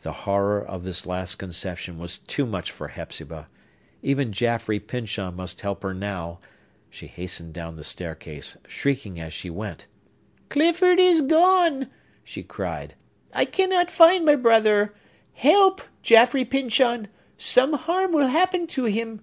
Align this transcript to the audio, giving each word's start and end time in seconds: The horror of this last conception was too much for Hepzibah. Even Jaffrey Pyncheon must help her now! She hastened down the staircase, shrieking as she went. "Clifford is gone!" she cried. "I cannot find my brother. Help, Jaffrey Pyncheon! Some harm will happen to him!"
The 0.00 0.12
horror 0.24 0.64
of 0.64 0.82
this 0.82 1.04
last 1.04 1.34
conception 1.34 1.98
was 1.98 2.16
too 2.16 2.46
much 2.46 2.70
for 2.70 2.88
Hepzibah. 2.88 3.48
Even 4.02 4.32
Jaffrey 4.32 4.80
Pyncheon 4.80 5.36
must 5.36 5.60
help 5.60 5.82
her 5.82 5.92
now! 5.92 6.40
She 6.88 7.06
hastened 7.06 7.52
down 7.52 7.76
the 7.76 7.84
staircase, 7.84 8.56
shrieking 8.66 9.20
as 9.20 9.34
she 9.34 9.50
went. 9.50 9.86
"Clifford 10.48 10.98
is 10.98 11.20
gone!" 11.20 11.90
she 12.24 12.42
cried. 12.42 12.94
"I 13.34 13.44
cannot 13.44 13.90
find 13.90 14.24
my 14.24 14.36
brother. 14.36 14.94
Help, 15.34 15.82
Jaffrey 16.02 16.46
Pyncheon! 16.46 17.08
Some 17.36 17.74
harm 17.74 18.12
will 18.12 18.28
happen 18.28 18.66
to 18.68 18.84
him!" 18.86 19.20